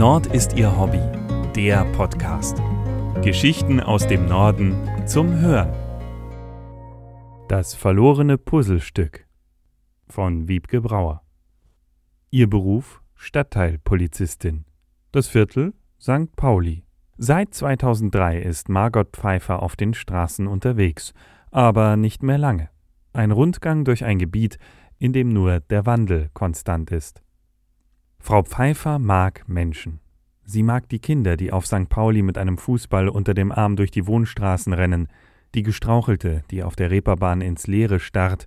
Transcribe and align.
Nord 0.00 0.28
ist 0.28 0.56
ihr 0.56 0.78
Hobby, 0.78 1.02
der 1.54 1.84
Podcast. 1.92 2.56
Geschichten 3.22 3.80
aus 3.80 4.06
dem 4.06 4.24
Norden 4.24 4.74
zum 5.06 5.40
Hören. 5.40 5.74
Das 7.48 7.74
verlorene 7.74 8.38
Puzzlestück 8.38 9.26
von 10.08 10.48
Wiebke 10.48 10.80
Brauer. 10.80 11.20
Ihr 12.30 12.48
Beruf 12.48 13.02
Stadtteilpolizistin. 13.14 14.64
Das 15.12 15.28
Viertel 15.28 15.74
St. 16.00 16.34
Pauli. 16.34 16.82
Seit 17.18 17.52
2003 17.52 18.40
ist 18.40 18.70
Margot 18.70 19.14
Pfeiffer 19.14 19.62
auf 19.62 19.76
den 19.76 19.92
Straßen 19.92 20.46
unterwegs, 20.46 21.12
aber 21.50 21.98
nicht 21.98 22.22
mehr 22.22 22.38
lange. 22.38 22.70
Ein 23.12 23.32
Rundgang 23.32 23.84
durch 23.84 24.02
ein 24.02 24.18
Gebiet, 24.18 24.56
in 24.98 25.12
dem 25.12 25.28
nur 25.28 25.60
der 25.60 25.84
Wandel 25.84 26.30
konstant 26.32 26.90
ist. 26.90 27.22
Frau 28.22 28.42
Pfeiffer 28.42 28.98
mag 28.98 29.48
Menschen. 29.48 29.98
Sie 30.44 30.62
mag 30.62 30.88
die 30.90 30.98
Kinder, 30.98 31.36
die 31.36 31.52
auf 31.52 31.66
St. 31.66 31.88
Pauli 31.88 32.22
mit 32.22 32.36
einem 32.36 32.58
Fußball 32.58 33.08
unter 33.08 33.32
dem 33.32 33.50
Arm 33.50 33.76
durch 33.76 33.90
die 33.90 34.06
Wohnstraßen 34.06 34.74
rennen, 34.74 35.08
die 35.54 35.62
Gestrauchelte, 35.62 36.44
die 36.50 36.62
auf 36.62 36.76
der 36.76 36.90
Reeperbahn 36.90 37.40
ins 37.40 37.66
Leere 37.66 37.98
starrt, 37.98 38.46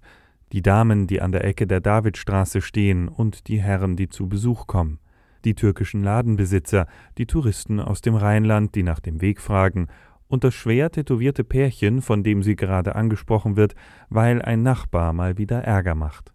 die 0.51 0.61
Damen, 0.61 1.07
die 1.07 1.21
an 1.21 1.31
der 1.31 1.43
Ecke 1.43 1.65
der 1.65 1.81
Davidstraße 1.81 2.61
stehen 2.61 3.09
und 3.09 3.47
die 3.47 3.59
Herren, 3.59 3.97
die 3.97 4.07
zu 4.07 4.29
Besuch 4.29 4.67
kommen, 4.67 4.99
die 5.43 5.55
türkischen 5.55 6.03
Ladenbesitzer, 6.03 6.85
die 7.17 7.25
Touristen 7.25 7.79
aus 7.79 8.01
dem 8.01 8.15
Rheinland, 8.15 8.75
die 8.75 8.83
nach 8.83 8.99
dem 8.99 9.21
Weg 9.21 9.41
fragen, 9.41 9.87
und 10.27 10.43
das 10.43 10.53
schwer 10.53 10.91
tätowierte 10.91 11.43
Pärchen, 11.43 12.01
von 12.01 12.23
dem 12.23 12.43
sie 12.43 12.55
gerade 12.55 12.95
angesprochen 12.95 13.57
wird, 13.57 13.73
weil 14.09 14.41
ein 14.41 14.61
Nachbar 14.61 15.13
mal 15.13 15.37
wieder 15.37 15.63
Ärger 15.63 15.95
macht. 15.95 16.31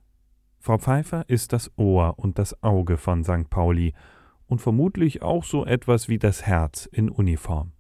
Frau 0.59 0.79
Pfeiffer 0.79 1.25
ist 1.29 1.53
das 1.53 1.71
Ohr 1.77 2.15
und 2.19 2.39
das 2.39 2.63
Auge 2.63 2.97
von 2.97 3.25
St. 3.25 3.49
Pauli 3.49 3.95
und 4.47 4.61
vermutlich 4.61 5.23
auch 5.23 5.45
so 5.45 5.65
etwas 5.65 6.09
wie 6.09 6.19
das 6.19 6.47
Herz 6.47 6.87
in 6.87 7.09
Uniform. 7.09 7.73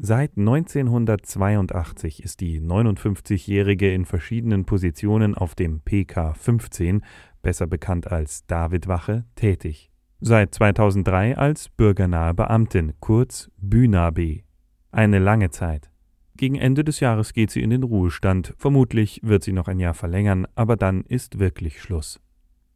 Seit 0.00 0.36
1982 0.36 2.22
ist 2.22 2.40
die 2.40 2.60
59-Jährige 2.60 3.92
in 3.92 4.04
verschiedenen 4.04 4.64
Positionen 4.64 5.34
auf 5.34 5.56
dem 5.56 5.80
PK 5.80 6.34
15, 6.34 7.02
besser 7.42 7.66
bekannt 7.66 8.06
als 8.06 8.46
Davidwache, 8.46 9.24
tätig. 9.34 9.90
Seit 10.20 10.54
2003 10.54 11.36
als 11.36 11.68
bürgernahe 11.68 12.32
Beamtin, 12.32 12.92
kurz 13.00 13.50
BÜNAB. 13.56 14.44
Eine 14.92 15.18
lange 15.18 15.50
Zeit. 15.50 15.90
Gegen 16.38 16.54
Ende 16.54 16.84
des 16.84 17.00
Jahres 17.00 17.32
geht 17.32 17.50
sie 17.50 17.62
in 17.62 17.70
den 17.70 17.82
Ruhestand. 17.82 18.54
Vermutlich 18.58 19.20
wird 19.24 19.42
sie 19.42 19.52
noch 19.52 19.66
ein 19.66 19.80
Jahr 19.80 19.92
verlängern, 19.92 20.46
aber 20.54 20.76
dann 20.76 21.02
ist 21.02 21.40
wirklich 21.40 21.82
Schluss. 21.82 22.20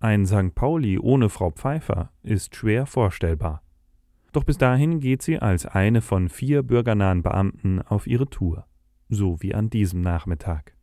Ein 0.00 0.26
St. 0.26 0.56
Pauli 0.56 0.98
ohne 0.98 1.28
Frau 1.28 1.52
Pfeiffer 1.52 2.10
ist 2.24 2.56
schwer 2.56 2.86
vorstellbar. 2.86 3.62
Doch 4.32 4.42
bis 4.42 4.58
dahin 4.58 4.98
geht 4.98 5.22
sie 5.22 5.38
als 5.38 5.64
eine 5.64 6.02
von 6.02 6.28
vier 6.28 6.64
bürgernahen 6.64 7.22
Beamten 7.22 7.80
auf 7.82 8.08
ihre 8.08 8.28
Tour. 8.28 8.66
So 9.08 9.40
wie 9.42 9.54
an 9.54 9.70
diesem 9.70 10.00
Nachmittag. 10.00 10.76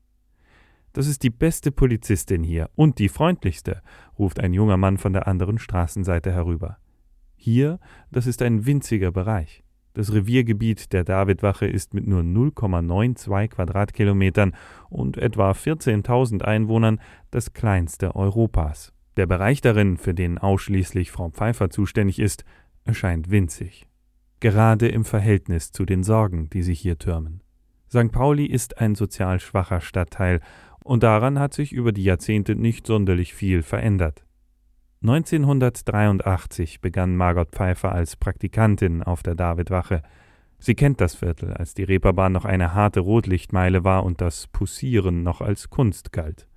Das 0.94 1.06
ist 1.06 1.24
die 1.24 1.32
beste 1.32 1.74
Polizistin 1.74 2.44
hier 2.44 2.70
und 2.76 2.98
die 2.98 3.10
freundlichste, 3.10 3.82
ruft 4.18 4.40
ein 4.40 4.54
junger 4.54 4.78
Mann 4.78 4.98
von 4.98 5.12
der 5.12 5.28
anderen 5.28 5.58
Straßenseite 5.58 6.32
herüber. 6.32 6.78
Hier, 7.36 7.82
das 8.10 8.26
ist 8.26 8.42
ein 8.42 8.66
winziger 8.66 9.12
Bereich. 9.12 9.66
Das 10.00 10.14
Reviergebiet 10.14 10.94
der 10.94 11.04
Davidwache 11.04 11.68
ist 11.68 11.94
mit 11.94 12.08
nur 12.08 12.22
0,92 12.22 13.50
Quadratkilometern 13.50 14.56
und 14.90 15.18
etwa 15.18 15.52
14.000 15.52 16.42
Einwohnern 16.42 17.02
das 17.32 17.52
kleinste 17.52 18.16
Europas. 18.16 18.94
Der 19.18 19.26
Bereich 19.26 19.60
darin, 19.60 19.98
für 19.98 20.14
den 20.14 20.38
ausschließlich 20.38 21.12
Frau 21.12 21.32
Pfeiffer 21.32 21.70
zuständig 21.70 22.20
ist, 22.20 22.46
erscheint 22.86 23.30
winzig. 23.30 23.88
Gerade 24.40 24.88
im 24.88 25.04
Verhältnis 25.04 25.74
zu 25.74 25.84
den 25.84 26.04
Sorgen, 26.04 26.50
die 26.50 26.62
sich 26.62 26.80
hier 26.80 26.98
türmen. 26.98 27.42
St. 27.90 28.14
Pauli 28.14 28.46
ist 28.46 28.78
ein 28.78 28.96
sozial 28.96 29.42
schwacher 29.42 29.82
Stadtteil 29.82 30.40
und 30.82 31.04
daran 31.04 31.40
hat 31.40 31.54
sich 31.54 31.74
über 31.74 31.92
die 31.92 32.06
Jahrzehnte 32.06 32.56
nicht 32.56 32.88
sonderlich 32.88 33.34
viel 33.34 33.64
verändert. 33.64 34.24
1983 35.02 36.82
begann 36.82 37.16
Margot 37.16 37.52
Pfeiffer 37.52 37.94
als 37.94 38.18
Praktikantin 38.18 39.02
auf 39.02 39.24
der 39.24 39.34
Davidwache. 39.34 40.02
Sie 40.58 40.76
kennt 40.76 41.00
das 41.00 41.16
Viertel, 41.16 41.54
als 41.54 41.74
die 41.74 41.84
Reeperbahn 41.84 42.34
noch 42.34 42.44
eine 42.44 42.74
harte 42.74 43.00
Rotlichtmeile 43.00 43.86
war 43.86 44.04
und 44.04 44.20
das 44.20 44.48
Pussieren 44.48 45.24
noch 45.24 45.40
als 45.40 45.70
Kunst 45.70 46.12
galt. 46.12 46.50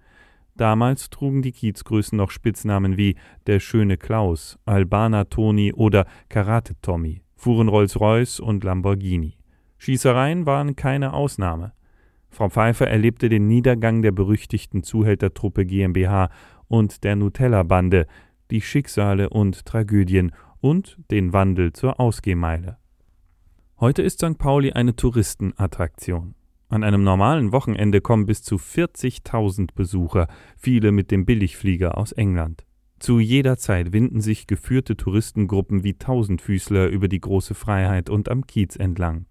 Damals 0.57 1.09
trugen 1.09 1.43
die 1.43 1.53
Kiezgrößen 1.53 2.19
noch 2.19 2.33
Spitznamen 2.33 2.97
wie 2.97 3.15
der 3.47 3.61
schöne 3.61 3.97
Klaus, 3.97 4.59
Albaner 4.65 5.29
Toni 5.29 5.73
oder 5.73 6.05
Karate 6.29 6.75
Tommy, 6.83 7.23
fuhren 7.37 7.69
Rolls-Royce 7.69 8.41
und 8.41 8.65
Lamborghini. 8.65 9.37
Schießereien 9.79 10.47
waren 10.47 10.75
keine 10.75 11.13
Ausnahme. 11.13 11.75
Frau 12.29 12.49
Pfeiffer 12.49 12.89
erlebte 12.89 13.29
den 13.29 13.47
Niedergang 13.47 14.03
der 14.03 14.11
berüchtigten 14.13 14.83
Zuhältertruppe 14.83 15.65
GmbH 15.65 16.29
und 16.67 17.05
der 17.05 17.15
Nutella-Bande, 17.15 18.07
die 18.53 18.61
Schicksale 18.61 19.31
und 19.31 19.65
Tragödien 19.65 20.33
und 20.61 20.99
den 21.11 21.33
Wandel 21.33 21.73
zur 21.73 21.99
Ausgehmeile. 21.99 22.77
Heute 23.81 24.03
ist 24.03 24.19
St. 24.21 24.39
Pauli 24.39 24.73
eine 24.73 24.95
Touristenattraktion. 24.95 26.35
An 26.69 26.85
einem 26.85 27.03
normalen 27.03 27.51
Wochenende 27.51 28.01
kommen 28.01 28.27
bis 28.27 28.43
zu 28.43 28.57
40.000 28.57 29.71
Besucher, 29.75 30.29
viele 30.57 30.93
mit 30.93 31.11
dem 31.11 31.25
Billigflieger 31.25 31.97
aus 31.99 32.13
England. 32.13 32.65
Zu 32.99 33.19
jeder 33.19 33.57
Zeit 33.57 33.93
winden 33.93 34.21
sich 34.21 34.47
geführte 34.47 34.97
Touristengruppen 34.97 35.83
wie 35.83 35.95
Tausendfüßler 35.95 36.89
über 36.89 37.09
die 37.09 37.21
große 37.21 37.55
Freiheit 37.55 38.11
und 38.11 38.29
am 38.29 38.47
Kiez 38.47 38.77
entlang. 38.77 39.27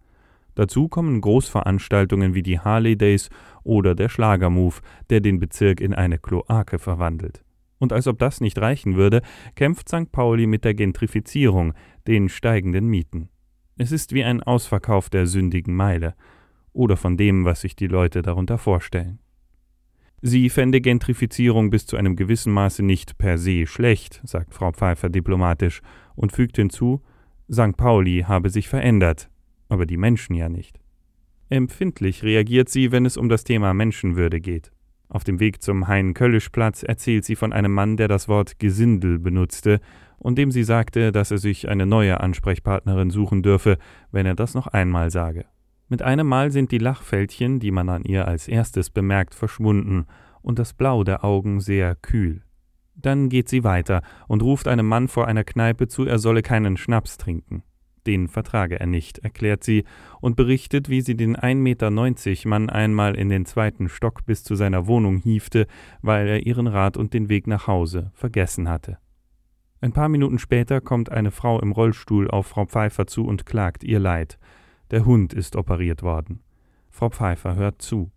Dazu 0.55 0.89
kommen 0.89 1.21
Großveranstaltungen 1.21 2.33
wie 2.33 2.43
die 2.43 2.59
Harley 2.59 2.97
Days 2.97 3.29
oder 3.63 3.95
der 3.95 4.09
Schlagermove, 4.09 4.81
der 5.09 5.21
den 5.21 5.39
Bezirk 5.39 5.79
in 5.79 5.93
eine 5.93 6.17
Kloake 6.17 6.79
verwandelt. 6.79 7.43
Und 7.81 7.91
als 7.93 8.05
ob 8.05 8.19
das 8.19 8.41
nicht 8.41 8.59
reichen 8.59 8.95
würde, 8.95 9.23
kämpft 9.55 9.89
St. 9.89 10.11
Pauli 10.11 10.45
mit 10.45 10.65
der 10.65 10.75
Gentrifizierung, 10.75 11.73
den 12.05 12.29
steigenden 12.29 12.85
Mieten. 12.85 13.29
Es 13.75 13.91
ist 13.91 14.13
wie 14.13 14.23
ein 14.23 14.43
Ausverkauf 14.43 15.09
der 15.09 15.25
sündigen 15.25 15.75
Meile 15.75 16.13
oder 16.73 16.95
von 16.95 17.17
dem, 17.17 17.43
was 17.43 17.61
sich 17.61 17.75
die 17.75 17.87
Leute 17.87 18.21
darunter 18.21 18.59
vorstellen. 18.59 19.17
Sie 20.21 20.51
fände 20.51 20.79
Gentrifizierung 20.79 21.71
bis 21.71 21.87
zu 21.87 21.97
einem 21.97 22.15
gewissen 22.15 22.53
Maße 22.53 22.83
nicht 22.83 23.17
per 23.17 23.39
se 23.39 23.65
schlecht, 23.65 24.21
sagt 24.23 24.53
Frau 24.53 24.71
Pfeiffer 24.71 25.09
diplomatisch 25.09 25.81
und 26.15 26.31
fügt 26.31 26.57
hinzu, 26.57 27.01
St. 27.51 27.75
Pauli 27.77 28.25
habe 28.27 28.51
sich 28.51 28.69
verändert, 28.69 29.31
aber 29.69 29.87
die 29.87 29.97
Menschen 29.97 30.35
ja 30.35 30.49
nicht. 30.49 30.79
Empfindlich 31.49 32.21
reagiert 32.21 32.69
sie, 32.69 32.91
wenn 32.91 33.07
es 33.07 33.17
um 33.17 33.27
das 33.27 33.43
Thema 33.43 33.73
Menschenwürde 33.73 34.39
geht. 34.39 34.71
Auf 35.11 35.25
dem 35.25 35.41
Weg 35.41 35.61
zum 35.61 35.89
Hein-Köllisch-Platz 35.89 36.83
erzählt 36.83 37.25
sie 37.25 37.35
von 37.35 37.51
einem 37.51 37.73
Mann, 37.73 37.97
der 37.97 38.07
das 38.07 38.29
Wort 38.29 38.59
Gesindel 38.59 39.19
benutzte 39.19 39.81
und 40.17 40.37
dem 40.37 40.51
sie 40.51 40.63
sagte, 40.63 41.11
dass 41.11 41.31
er 41.31 41.37
sich 41.37 41.67
eine 41.67 41.85
neue 41.85 42.21
Ansprechpartnerin 42.21 43.09
suchen 43.09 43.43
dürfe, 43.43 43.77
wenn 44.11 44.25
er 44.25 44.35
das 44.35 44.53
noch 44.53 44.67
einmal 44.67 45.11
sage. 45.11 45.47
Mit 45.89 46.01
einem 46.01 46.27
Mal 46.27 46.51
sind 46.51 46.71
die 46.71 46.77
Lachfältchen, 46.77 47.59
die 47.59 47.71
man 47.71 47.89
an 47.89 48.05
ihr 48.05 48.25
als 48.25 48.47
erstes 48.47 48.89
bemerkt, 48.89 49.35
verschwunden 49.35 50.05
und 50.41 50.59
das 50.59 50.73
Blau 50.73 51.03
der 51.03 51.25
Augen 51.25 51.59
sehr 51.59 51.97
kühl. 51.97 52.43
Dann 52.95 53.27
geht 53.27 53.49
sie 53.49 53.65
weiter 53.65 54.03
und 54.29 54.41
ruft 54.41 54.69
einem 54.69 54.87
Mann 54.87 55.09
vor 55.09 55.27
einer 55.27 55.43
Kneipe 55.43 55.89
zu, 55.89 56.05
er 56.05 56.19
solle 56.19 56.41
keinen 56.41 56.77
Schnaps 56.77 57.17
trinken. 57.17 57.63
Den 58.07 58.27
vertrage 58.27 58.79
er 58.79 58.87
nicht, 58.87 59.19
erklärt 59.19 59.63
sie 59.63 59.83
und 60.21 60.35
berichtet, 60.35 60.89
wie 60.89 61.01
sie 61.01 61.15
den 61.15 61.35
1,90 61.35 61.55
Meter 61.55 62.49
Mann 62.49 62.69
einmal 62.69 63.15
in 63.15 63.29
den 63.29 63.45
zweiten 63.45 63.89
Stock 63.89 64.25
bis 64.25 64.43
zu 64.43 64.55
seiner 64.55 64.87
Wohnung 64.87 65.17
hiefte, 65.17 65.67
weil 66.01 66.27
er 66.27 66.45
ihren 66.45 66.67
Rat 66.67 66.97
und 66.97 67.13
den 67.13 67.29
Weg 67.29 67.47
nach 67.47 67.67
Hause 67.67 68.11
vergessen 68.13 68.69
hatte. 68.69 68.97
Ein 69.81 69.93
paar 69.93 70.09
Minuten 70.09 70.39
später 70.39 70.79
kommt 70.79 71.11
eine 71.11 71.31
Frau 71.31 71.59
im 71.59 71.71
Rollstuhl 71.71 72.29
auf 72.29 72.47
Frau 72.47 72.65
Pfeiffer 72.65 73.07
zu 73.07 73.25
und 73.25 73.45
klagt 73.45 73.83
ihr 73.83 73.99
Leid. 73.99 74.37
Der 74.91 75.05
Hund 75.05 75.33
ist 75.33 75.55
operiert 75.55 76.03
worden. 76.03 76.41
Frau 76.89 77.09
Pfeiffer 77.09 77.55
hört 77.55 77.81
zu. 77.81 78.11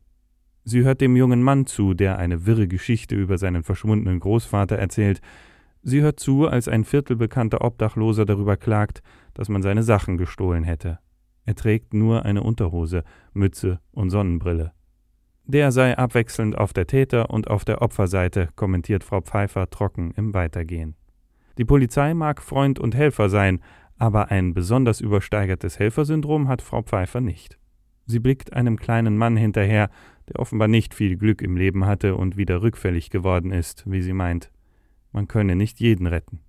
Sie 0.65 0.83
hört 0.83 1.01
dem 1.01 1.15
jungen 1.15 1.43
Mann 1.43 1.67
zu, 1.67 1.95
der 1.95 2.19
eine 2.19 2.47
wirre 2.47 2.69
Geschichte 2.69 3.15
über 3.15 3.39
seinen 3.39 3.63
verschwundenen 3.63 4.19
Großvater 4.19 4.77
erzählt, 4.77 5.21
Sie 5.87 6.01
hört 6.01 6.19
zu, 6.19 6.49
als 6.49 6.67
ein 6.67 6.85
viertelbekannter 6.85 7.63
Obdachloser 7.63 8.25
darüber 8.25 8.57
klagt, 8.57 9.03
dass 9.35 9.51
man 9.51 9.61
seine 9.61 9.83
Sachen 9.83 10.17
gestohlen 10.17 10.65
hätte. 10.65 10.99
Er 11.45 11.55
trägt 11.55 11.93
nur 11.93 12.25
eine 12.25 12.43
Unterhose, 12.43 13.05
Mütze 13.35 13.81
und 13.93 14.09
Sonnenbrille. 14.09 14.73
Der 15.45 15.73
sei 15.73 15.97
abwechselnd 15.99 16.57
auf 16.57 16.73
der 16.73 16.87
Täter- 16.87 17.29
und 17.29 17.51
auf 17.51 17.67
der 17.67 17.83
Opferseite, 17.83 18.49
kommentiert 18.57 19.05
Frau 19.05 19.21
Pfeiffer 19.21 19.69
trocken 19.69 20.13
im 20.17 20.33
Weitergehen. 20.33 20.97
Die 21.59 21.67
Polizei 21.67 22.15
mag 22.15 22.41
Freund 22.41 22.79
und 22.79 22.95
Helfer 22.95 23.29
sein, 23.29 23.61
aber 23.99 24.31
ein 24.31 24.55
besonders 24.55 25.03
übersteigertes 25.03 25.79
Helfersyndrom 25.79 26.49
hat 26.49 26.63
Frau 26.63 26.81
Pfeiffer 26.81 27.21
nicht. 27.21 27.59
Sie 28.07 28.21
blickt 28.21 28.55
einem 28.55 28.79
kleinen 28.79 29.19
Mann 29.19 29.37
hinterher, 29.37 29.91
der 30.31 30.41
offenbar 30.41 30.69
nicht 30.69 30.95
viel 30.95 31.19
Glück 31.19 31.43
im 31.43 31.59
Leben 31.59 31.85
hatte 31.85 32.17
und 32.17 32.39
wieder 32.39 32.63
rückfällig 32.63 33.11
geworden 33.11 33.51
ist, 33.51 33.85
wie 33.87 34.01
sie 34.01 34.15
meint. 34.15 34.51
Man 35.15 35.29
könne 35.29 35.55
nicht 35.55 35.79
jeden 35.79 36.09
retten. 36.09 36.41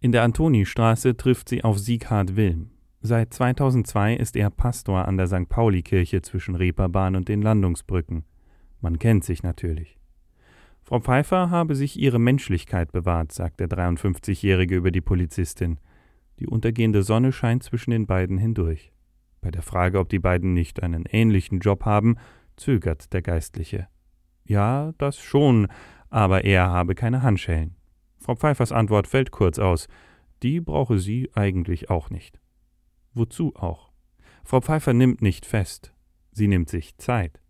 In 0.00 0.12
der 0.12 0.22
Antonistraße 0.22 1.16
trifft 1.16 1.48
sie 1.48 1.64
auf 1.64 1.78
Sieghard 1.78 2.36
Wilm. 2.36 2.72
Seit 3.00 3.32
2002 3.32 4.16
ist 4.16 4.36
er 4.36 4.50
Pastor 4.50 5.08
an 5.08 5.16
der 5.16 5.28
St. 5.28 5.48
Pauli-Kirche 5.48 6.20
zwischen 6.20 6.56
Reeperbahn 6.56 7.16
und 7.16 7.28
den 7.28 7.40
Landungsbrücken. 7.40 8.24
Man 8.82 8.98
kennt 8.98 9.24
sich 9.24 9.42
natürlich. 9.42 9.98
Frau 10.82 11.00
Pfeiffer 11.00 11.48
habe 11.48 11.74
sich 11.74 11.98
ihre 11.98 12.18
Menschlichkeit 12.18 12.92
bewahrt, 12.92 13.32
sagt 13.32 13.60
der 13.60 13.68
53-Jährige 13.68 14.76
über 14.76 14.90
die 14.90 15.00
Polizistin. 15.00 15.80
Die 16.40 16.46
untergehende 16.46 17.02
Sonne 17.02 17.32
scheint 17.32 17.62
zwischen 17.62 17.92
den 17.92 18.06
beiden 18.06 18.36
hindurch. 18.36 18.92
Bei 19.40 19.50
der 19.50 19.62
Frage, 19.62 20.00
ob 20.00 20.10
die 20.10 20.18
beiden 20.18 20.52
nicht 20.52 20.82
einen 20.82 21.06
ähnlichen 21.06 21.60
Job 21.60 21.86
haben, 21.86 22.16
zögert 22.56 23.10
der 23.14 23.22
Geistliche. 23.22 23.88
Ja, 24.44 24.92
das 24.98 25.18
schon, 25.18 25.68
aber 26.10 26.44
er 26.44 26.68
habe 26.68 26.94
keine 26.94 27.22
Handschellen. 27.22 27.76
Frau 28.18 28.34
Pfeiffers 28.34 28.72
Antwort 28.72 29.06
fällt 29.06 29.30
kurz 29.30 29.58
aus. 29.58 29.88
Die 30.42 30.60
brauche 30.60 30.98
sie 30.98 31.30
eigentlich 31.34 31.90
auch 31.90 32.10
nicht. 32.10 32.40
Wozu 33.14 33.54
auch? 33.56 33.90
Frau 34.44 34.60
Pfeiffer 34.60 34.92
nimmt 34.92 35.22
nicht 35.22 35.46
fest. 35.46 35.92
Sie 36.32 36.48
nimmt 36.48 36.68
sich 36.68 36.96
Zeit. 36.98 37.40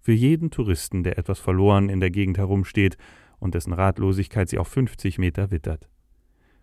Für 0.00 0.12
jeden 0.12 0.50
Touristen, 0.50 1.02
der 1.02 1.18
etwas 1.18 1.38
verloren 1.38 1.88
in 1.88 2.00
der 2.00 2.10
Gegend 2.10 2.36
herumsteht 2.36 2.96
und 3.38 3.54
dessen 3.54 3.72
Ratlosigkeit 3.72 4.48
sie 4.48 4.58
auf 4.58 4.68
50 4.68 5.18
Meter 5.18 5.50
wittert. 5.50 5.88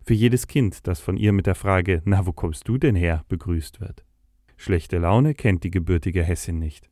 Für 0.04 0.14
jedes 0.14 0.48
Kind, 0.48 0.88
das 0.88 1.00
von 1.00 1.18
ihr 1.18 1.32
mit 1.32 1.46
der 1.46 1.56
Frage 1.56 2.02
Na, 2.06 2.26
wo 2.26 2.34
kommst 2.34 2.68
du 2.68 2.78
denn 2.78 2.96
her? 2.96 3.24
begrüßt 3.30 3.80
wird. 3.80 4.04
Schlechte 4.58 4.98
Laune 4.98 5.34
kennt 5.34 5.64
die 5.64 5.72
gebürtige 5.72 6.24
Hessin 6.24 6.60
nicht. 6.60 6.90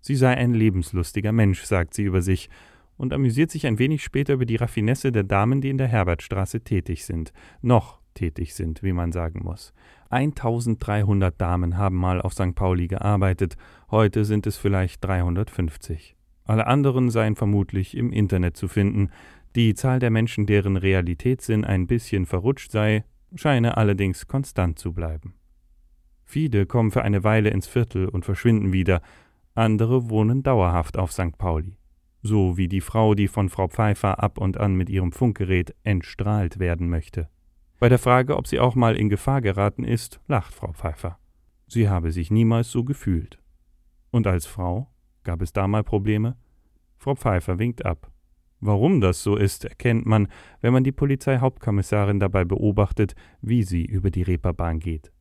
Sie 0.00 0.16
sei 0.16 0.36
ein 0.36 0.54
lebenslustiger 0.54 1.32
Mensch, 1.32 1.62
sagt 1.64 1.94
sie 1.94 2.04
über 2.04 2.22
sich, 2.22 2.48
und 2.96 3.12
amüsiert 3.12 3.50
sich 3.50 3.66
ein 3.66 3.78
wenig 3.78 4.02
später 4.02 4.34
über 4.34 4.46
die 4.46 4.56
Raffinesse 4.56 5.12
der 5.12 5.24
Damen, 5.24 5.60
die 5.60 5.70
in 5.70 5.78
der 5.78 5.88
Herbertstraße 5.88 6.60
tätig 6.60 7.04
sind. 7.04 7.32
Noch 7.62 8.00
tätig 8.14 8.54
sind, 8.54 8.82
wie 8.82 8.92
man 8.92 9.12
sagen 9.12 9.40
muss. 9.42 9.72
1300 10.10 11.38
Damen 11.40 11.76
haben 11.76 11.96
mal 11.96 12.20
auf 12.20 12.32
St. 12.32 12.54
Pauli 12.54 12.88
gearbeitet, 12.88 13.56
heute 13.90 14.24
sind 14.24 14.46
es 14.46 14.56
vielleicht 14.56 15.04
350. 15.04 16.16
Alle 16.44 16.66
anderen 16.66 17.10
seien 17.10 17.36
vermutlich 17.36 17.96
im 17.96 18.12
Internet 18.12 18.56
zu 18.56 18.68
finden. 18.68 19.10
Die 19.56 19.74
Zahl 19.74 19.98
der 19.98 20.10
Menschen, 20.10 20.46
deren 20.46 20.76
Realitätssinn 20.76 21.64
ein 21.64 21.86
bisschen 21.86 22.24
verrutscht 22.24 22.70
sei, 22.70 23.04
scheine 23.34 23.76
allerdings 23.76 24.28
konstant 24.28 24.78
zu 24.78 24.92
bleiben. 24.92 25.34
Viele 26.24 26.66
kommen 26.66 26.90
für 26.90 27.02
eine 27.02 27.24
Weile 27.24 27.50
ins 27.50 27.66
Viertel 27.66 28.08
und 28.08 28.24
verschwinden 28.24 28.72
wieder, 28.72 29.00
andere 29.54 30.10
wohnen 30.10 30.42
dauerhaft 30.42 30.98
auf 30.98 31.12
St. 31.12 31.38
Pauli. 31.38 31.76
So 32.26 32.56
wie 32.56 32.66
die 32.66 32.80
Frau, 32.80 33.14
die 33.14 33.28
von 33.28 33.48
Frau 33.48 33.68
Pfeiffer 33.68 34.20
ab 34.20 34.38
und 34.38 34.58
an 34.58 34.74
mit 34.74 34.90
ihrem 34.90 35.12
Funkgerät 35.12 35.76
entstrahlt 35.84 36.58
werden 36.58 36.90
möchte. 36.90 37.28
Bei 37.78 37.88
der 37.88 38.00
Frage, 38.00 38.36
ob 38.36 38.48
sie 38.48 38.58
auch 38.58 38.74
mal 38.74 38.96
in 38.96 39.08
Gefahr 39.08 39.40
geraten 39.40 39.84
ist, 39.84 40.18
lacht 40.26 40.52
Frau 40.52 40.72
Pfeiffer. 40.72 41.20
Sie 41.68 41.88
habe 41.88 42.10
sich 42.10 42.32
niemals 42.32 42.72
so 42.72 42.82
gefühlt. 42.82 43.38
Und 44.10 44.26
als 44.26 44.44
Frau? 44.44 44.90
Gab 45.22 45.40
es 45.40 45.52
da 45.52 45.68
mal 45.68 45.84
Probleme? 45.84 46.36
Frau 46.98 47.14
Pfeiffer 47.14 47.60
winkt 47.60 47.86
ab. 47.86 48.10
Warum 48.58 49.00
das 49.00 49.22
so 49.22 49.36
ist, 49.36 49.64
erkennt 49.64 50.04
man, 50.04 50.26
wenn 50.60 50.72
man 50.72 50.82
die 50.82 50.90
Polizeihauptkommissarin 50.90 52.18
dabei 52.18 52.44
beobachtet, 52.44 53.14
wie 53.40 53.62
sie 53.62 53.84
über 53.84 54.10
die 54.10 54.22
Reeperbahn 54.22 54.80
geht. 54.80 55.12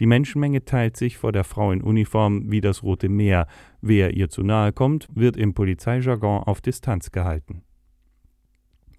Die 0.00 0.06
Menschenmenge 0.06 0.64
teilt 0.64 0.96
sich 0.96 1.18
vor 1.18 1.32
der 1.32 1.44
Frau 1.44 1.70
in 1.72 1.82
Uniform 1.82 2.50
wie 2.50 2.60
das 2.60 2.82
Rote 2.82 3.08
Meer. 3.08 3.46
Wer 3.80 4.14
ihr 4.14 4.30
zu 4.30 4.42
nahe 4.42 4.72
kommt, 4.72 5.08
wird 5.14 5.36
im 5.36 5.54
Polizeijargon 5.54 6.42
auf 6.42 6.60
Distanz 6.60 7.10
gehalten. 7.10 7.62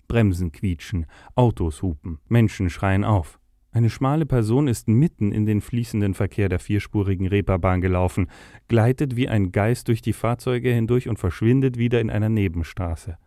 Bremsen 0.07 0.51
quietschen, 0.51 1.07
Autos 1.35 1.81
hupen, 1.81 2.19
Menschen 2.27 2.69
schreien 2.69 3.03
auf. 3.03 3.39
Eine 3.71 3.89
schmale 3.89 4.27
Person 4.27 4.67
ist 4.67 4.87
mitten 4.87 5.31
in 5.31 5.47
den 5.47 5.59
fließenden 5.59 6.13
Verkehr 6.13 6.47
der 6.47 6.59
vierspurigen 6.59 7.25
Reeperbahn 7.25 7.81
gelaufen, 7.81 8.27
gleitet 8.67 9.15
wie 9.15 9.27
ein 9.27 9.51
Geist 9.51 9.87
durch 9.87 10.03
die 10.03 10.13
Fahrzeuge 10.13 10.71
hindurch 10.71 11.09
und 11.09 11.17
verschwindet 11.17 11.79
wieder 11.79 11.99
in 11.99 12.11
einer 12.11 12.29
Nebenstraße. 12.29 13.17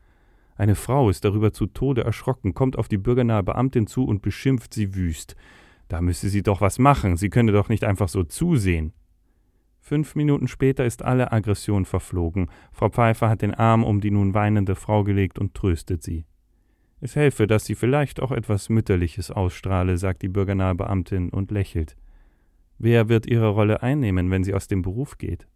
Eine 0.55 0.77
Frau 0.77 1.11
ist 1.11 1.25
darüber 1.25 1.53
zu 1.53 1.67
Tode 1.67 2.05
erschrocken, 2.05 2.55
kommt 2.55 2.79
auf 2.79 2.87
die 2.87 2.97
bürgernahe 2.97 3.43
Beamtin 3.43 3.89
zu 3.89 4.05
und 4.05 4.23
beschimpft 4.23 4.73
sie 4.73 4.95
wüst. 4.95 5.35
Da 5.89 6.01
müsse 6.01 6.29
sie 6.29 6.43
doch 6.43 6.61
was 6.61 6.79
machen, 6.79 7.17
sie 7.17 7.31
könne 7.31 7.53
doch 7.53 7.69
nicht 7.69 7.85
einfach 7.85 8.09
so 8.09 8.25
zusehen. 8.25 8.93
Fünf 9.81 10.17
Minuten 10.17 10.49
später 10.49 10.85
ist 10.85 11.03
alle 11.03 11.31
Aggression 11.31 11.85
verflogen. 11.85 12.51
Frau 12.73 12.89
Pfeiffer 12.89 13.29
hat 13.29 13.43
den 13.43 13.55
Arm 13.55 13.85
um 13.85 14.01
die 14.01 14.11
nun 14.11 14.35
weinende 14.35 14.75
Frau 14.75 15.05
gelegt 15.05 15.39
und 15.39 15.55
tröstet 15.55 16.03
sie. 16.03 16.25
Es 17.01 17.15
helfe, 17.15 17.47
dass 17.47 17.67
sie 17.67 17.77
vielleicht 17.77 18.21
auch 18.21 18.33
etwas 18.33 18.69
Mütterliches 18.69 19.31
ausstrahle, 19.31 19.97
sagt 19.97 20.23
die 20.23 20.29
bürgernahe 20.29 20.75
Beamtin 20.75 21.31
und 21.31 21.53
lächelt. 21.53 21.97
Wer 22.79 23.09
wird 23.09 23.27
ihre 23.27 23.51
Rolle 23.51 23.83
einnehmen, 23.83 24.31
wenn 24.31 24.43
sie 24.43 24.55
aus 24.55 24.67
dem 24.67 24.83
Beruf 24.83 25.19
geht? 25.19 25.47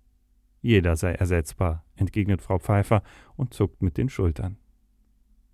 Jeder 0.62 0.96
sei 0.96 1.12
ersetzbar, 1.12 1.84
entgegnet 1.96 2.40
Frau 2.40 2.58
Pfeiffer 2.58 3.02
und 3.36 3.52
zuckt 3.52 3.82
mit 3.82 3.96
den 3.96 4.08
Schultern. 4.08 4.58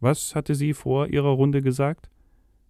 Was 0.01 0.35
hatte 0.35 0.55
sie 0.55 0.75
vor 0.75 1.07
ihrer 1.07 1.31
Runde 1.31 1.63
gesagt? 1.63 2.11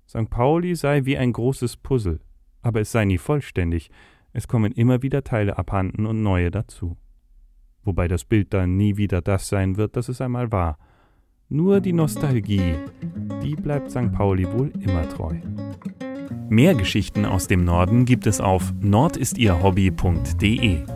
St. 0.08 0.30
Pauli 0.30 0.74
sei 0.74 1.04
wie 1.04 1.18
ein 1.18 1.32
großes 1.32 1.76
Puzzle, 1.78 2.20
aber 2.62 2.80
es 2.80 2.92
sei 2.92 3.04
nie 3.04 3.18
vollständig, 3.18 3.90
es 4.32 4.48
kommen 4.48 4.72
immer 4.72 5.02
wieder 5.02 5.24
Teile 5.24 5.58
abhanden 5.58 6.06
und 6.06 6.22
neue 6.22 6.50
dazu. 6.50 6.96
Wobei 7.84 8.08
das 8.08 8.24
Bild 8.24 8.52
dann 8.52 8.76
nie 8.76 8.96
wieder 8.96 9.22
das 9.22 9.48
sein 9.48 9.76
wird, 9.76 9.96
das 9.96 10.08
es 10.08 10.20
einmal 10.20 10.50
war. 10.52 10.78
Nur 11.48 11.80
die 11.80 11.92
Nostalgie, 11.92 12.74
die 13.42 13.54
bleibt 13.54 13.90
St. 13.90 14.12
Pauli 14.12 14.50
wohl 14.52 14.72
immer 14.80 15.08
treu. 15.08 15.36
Mehr 16.48 16.74
Geschichten 16.74 17.24
aus 17.24 17.46
dem 17.46 17.64
Norden 17.64 18.04
gibt 18.04 18.26
es 18.26 18.40
auf 18.40 18.74
nordistihobby.de. 18.80 20.95